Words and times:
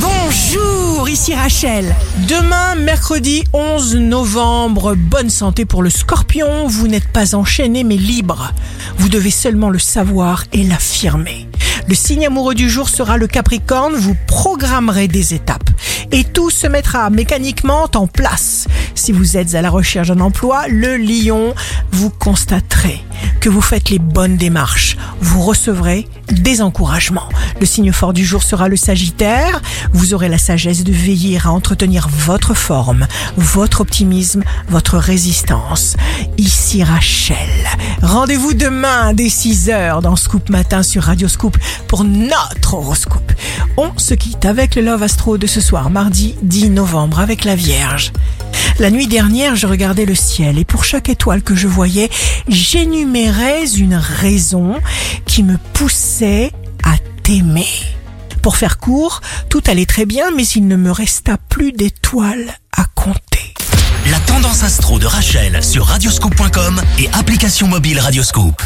Bonjour, 0.00 1.08
ici 1.08 1.34
Rachel. 1.34 1.94
Demain, 2.28 2.76
mercredi 2.76 3.42
11 3.52 3.96
novembre, 3.96 4.94
bonne 4.94 5.30
santé 5.30 5.64
pour 5.64 5.82
le 5.82 5.90
scorpion. 5.90 6.68
Vous 6.68 6.86
n'êtes 6.86 7.08
pas 7.08 7.34
enchaîné 7.34 7.82
mais 7.82 7.96
libre. 7.96 8.52
Vous 8.98 9.08
devez 9.08 9.30
seulement 9.30 9.70
le 9.70 9.78
savoir 9.78 10.44
et 10.52 10.62
l'affirmer. 10.62 11.48
Le 11.88 11.94
signe 11.94 12.26
amoureux 12.26 12.54
du 12.54 12.68
jour 12.68 12.88
sera 12.88 13.16
le 13.16 13.26
Capricorne, 13.26 13.94
vous 13.94 14.16
programmerez 14.26 15.08
des 15.08 15.34
étapes 15.34 15.70
et 16.12 16.24
tout 16.24 16.50
se 16.50 16.66
mettra 16.66 17.10
mécaniquement 17.10 17.88
en 17.94 18.06
place. 18.06 18.66
Si 19.08 19.12
vous 19.12 19.38
êtes 19.38 19.54
à 19.54 19.62
la 19.62 19.70
recherche 19.70 20.08
d'un 20.08 20.20
emploi, 20.20 20.68
le 20.68 20.98
Lion, 20.98 21.54
vous 21.92 22.10
constaterez 22.10 23.02
que 23.40 23.48
vous 23.48 23.62
faites 23.62 23.88
les 23.88 23.98
bonnes 23.98 24.36
démarches. 24.36 24.98
Vous 25.22 25.40
recevrez 25.40 26.06
des 26.30 26.60
encouragements. 26.60 27.30
Le 27.58 27.64
signe 27.64 27.90
fort 27.90 28.12
du 28.12 28.22
jour 28.22 28.42
sera 28.42 28.68
le 28.68 28.76
Sagittaire. 28.76 29.62
Vous 29.94 30.12
aurez 30.12 30.28
la 30.28 30.36
sagesse 30.36 30.84
de 30.84 30.92
veiller 30.92 31.38
à 31.42 31.50
entretenir 31.50 32.06
votre 32.10 32.52
forme, 32.52 33.06
votre 33.38 33.80
optimisme, 33.80 34.44
votre 34.68 34.98
résistance. 34.98 35.96
Ici 36.36 36.84
Rachel. 36.84 37.36
Rendez-vous 38.02 38.52
demain 38.52 39.14
dès 39.14 39.28
6h 39.28 40.02
dans 40.02 40.16
Scoop 40.16 40.50
Matin 40.50 40.82
sur 40.82 41.04
Radio 41.04 41.28
Scoop 41.28 41.56
pour 41.86 42.04
notre 42.04 42.74
horoscope. 42.74 43.32
On 43.78 43.90
se 43.96 44.12
quitte 44.12 44.44
avec 44.44 44.74
le 44.74 44.82
Love 44.82 45.04
Astro 45.04 45.38
de 45.38 45.46
ce 45.46 45.62
soir, 45.62 45.88
mardi 45.88 46.34
10 46.42 46.68
novembre, 46.68 47.20
avec 47.20 47.44
la 47.44 47.54
Vierge. 47.54 48.12
La 48.78 48.90
nuit 48.90 49.06
dernière, 49.06 49.56
je 49.56 49.66
regardais 49.66 50.04
le 50.04 50.14
ciel 50.14 50.58
et 50.58 50.64
pour 50.64 50.84
chaque 50.84 51.08
étoile 51.08 51.42
que 51.42 51.54
je 51.54 51.66
voyais, 51.66 52.10
j'énumérais 52.48 53.66
une 53.66 53.96
raison 53.96 54.76
qui 55.26 55.42
me 55.42 55.56
poussait 55.72 56.52
à 56.84 56.96
t'aimer. 57.22 57.68
Pour 58.42 58.56
faire 58.56 58.78
court, 58.78 59.20
tout 59.50 59.62
allait 59.66 59.86
très 59.86 60.06
bien, 60.06 60.30
mais 60.30 60.46
il 60.46 60.68
ne 60.68 60.76
me 60.76 60.90
resta 60.90 61.36
plus 61.48 61.72
d'étoiles 61.72 62.54
à 62.76 62.84
compter. 62.94 63.54
La 64.10 64.20
tendance 64.20 64.62
astro 64.62 64.98
de 64.98 65.06
Rachel 65.06 65.62
sur 65.62 65.86
radioscope.com 65.86 66.80
et 66.98 67.08
application 67.12 67.68
mobile 67.68 68.00
Radioscope. 68.00 68.62